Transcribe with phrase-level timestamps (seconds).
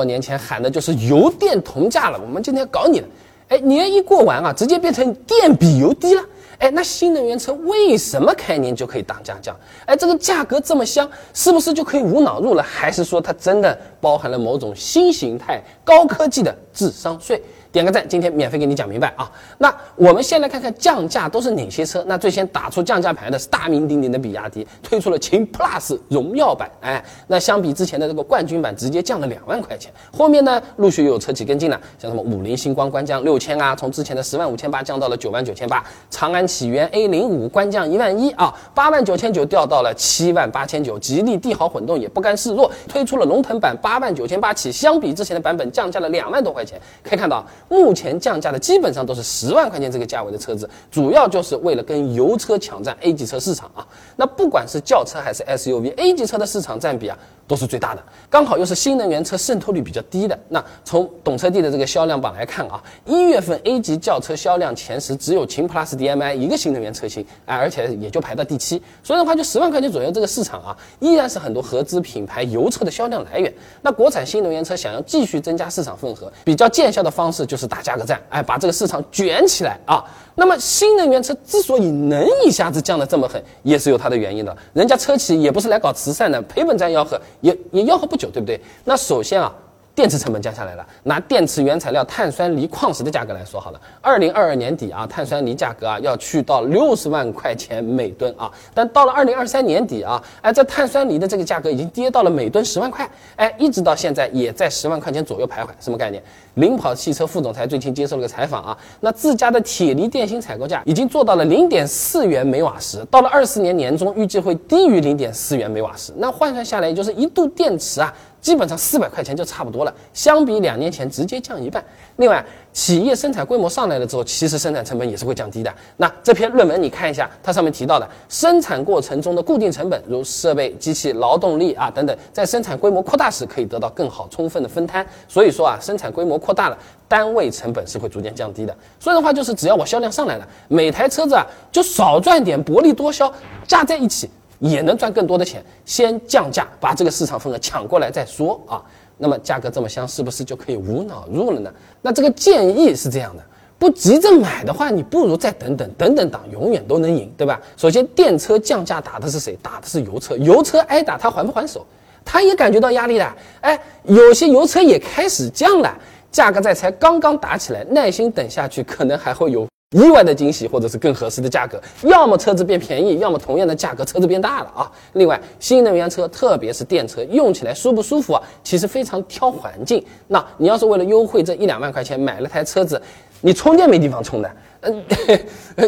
[0.00, 3.08] 多年前喊的就是油电同价了，我们今天搞你了。
[3.48, 6.22] 哎，年一过完啊，直接变成电比油低了。
[6.56, 9.56] 哎，那新能源车为什么开年就可以打降价降？
[9.84, 12.62] 哎，这个价格这么香，是不是就可以无脑入了？
[12.62, 17.42] 还是说它真的包含了某种新形态、高科技的智商税？
[17.72, 19.30] 点个赞，今天免费给你讲明白啊！
[19.58, 22.04] 那我们先来看看降价都是哪些车。
[22.08, 26.68] 那最先打出降价牌的是大名鼎鼎的比亚迪，推出了秦 PLUS 荣耀版。
[26.80, 29.92] 哎，那相比之前的这个冠军版，直接降了两万块钱。
[30.12, 35.78] 后面呢，陆续又有车企跟进了，像什么五菱星光官降六千啊，从之前的十万五千八降到了九万九千八；
[36.10, 40.98] 长安启源 A 零五官降一万一啊，八万九千九掉到了七万八千九。
[40.98, 46.76] 吉利帝豪混动也不甘示弱，推出了龙腾版八万九千八起，相比之前的版本降价了两万多块钱。
[47.04, 47.46] 可以看到。
[47.70, 53.86] 目前降价的基本上都是十万块钱这个价位的车子，主要就是为了跟油车抢占 A 级车市场啊。
[54.16, 57.16] 那不管是轿车还是 SUV，A 级车的市场占比啊。
[57.50, 60.38] 都是最大的，刚好又是新能源车渗透率比较低的。
[60.50, 68.80] 那从懂车帝的这个销量榜来看啊，一月份 A 级轿车销量前十只有秦 PLUS DM-i 一个新能源车型，哎，而且也就排到第七。
[69.02, 73.52] 所以的话，就十万块钱左右这个市场啊，依然是很多合资品牌油车的销量来源。
[73.82, 80.04] 那国产新能源车想要继续增加市场份额，比较见效的方式就是打价格战，哎，把这个市场卷起来啊。
[80.36, 84.56] 那么新能源车之所以能一下子降得这么狠，也是有它的原因的。
[84.72, 88.60] 人家车企也不是来搞慈善的，赔本赚吆喝，也也吆喝不久，对不对？
[88.84, 89.52] 那首先啊。
[90.00, 103.06] 电池成本降下来了，拿电池原材料碳酸锂矿石的价格来说好了，二零二二年底啊，碳酸锂价格啊要去到六十万块钱每吨啊，但到了二零二三年底啊，哎，这碳酸锂的这个价格已经跌到了每吨十万块，
[103.36, 106.22] 哎，一直到现在也在十万块钱左右徘徊，什么概念？
[106.54, 118.10] 领跑汽车副总裁最近接受了个采访啊，那自家的铁锂电芯采购价已经做到了零点四元每瓦时，到了二四年年中预计会低于零点四元每瓦时，那换算下来也就是一度电池啊。
[118.40, 121.84] 基本上四百块钱就差不多了，相比两年前直接降一半。
[122.16, 125.72] 另外，企业生产规模上来了之后，其实生产成本也是会降低的。
[125.96, 135.06] 那这篇论文你看一下，它上面提到的生产过程中的固定成本，如设备、机器、劳动力啊等等，在生产规模扩大时可以得到更好、充分的分摊。
[135.28, 138.74] 所以说啊，生产规模扩大了，单位成本是会逐渐降低的。
[138.98, 143.32] 所以的话，就是只要我销量上来了，每台车子啊就少赚点，薄利多销，
[143.66, 144.30] 加在一起。
[144.60, 148.80] 也能赚更多的钱，先降价，把这个市场份额抢过来再说啊。
[149.18, 151.70] 那么价格这么香，是不是就可以无脑入了呢？
[152.00, 153.42] 那这个建议是这样的：
[153.78, 157.60] 不急着买的话，你不如再等等，等等党永远都能赢，对吧？
[157.76, 159.58] 首先，电车降价打的是谁？
[159.62, 161.84] 打的是油车，油车挨打，他还不还手？
[162.24, 163.36] 他也感觉到压力了。
[163.60, 165.94] 哎，有些油车也开始降了，
[166.30, 169.69] 价格在才刚刚打起来，耐心等下去，可能还会有。
[169.92, 174.92] 意外的惊喜，或者是更合适的价格，要么车子变便宜，要么同样的价格车子变大了啊。
[175.14, 178.42] 另外，新能源车，特别是电车，用起来舒不舒服啊？
[178.62, 180.04] 其实非常挑环境。
[180.28, 183.02] 那你要是为了优惠这一两万块钱买了台车子，
[183.40, 184.50] 你充电没地方充的，
[184.82, 185.02] 嗯，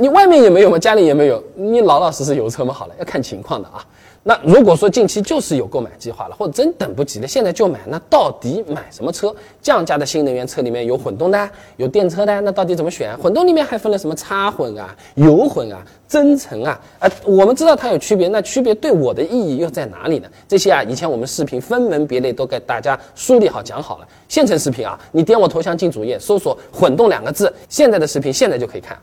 [0.00, 0.78] 你外面也没有吗？
[0.78, 3.84] 家里也没有，你老老实实油车嘛好了，要看情况的啊。
[4.22, 9.34] 那如果说近期就是有购买计划了，或者真等不及了，现在就买，那到底买什么车？
[9.62, 13.16] 降价的新能源车里面有混动的，有电车的，那到底怎么选？
[13.16, 16.78] 混动里面还分了什么插混啊、油混啊、增程啊？
[16.98, 20.28] 啊，我们知道它有区别，那区别对我的意义又在哪里呢？
[20.46, 24.08] 这些啊，以前我们视频分门别类都给大家梳理好讲好了。
[24.28, 28.98] 现成视频啊，你点我头像进主页，搜索“混动”两个字字，现在的视频现在就可以看。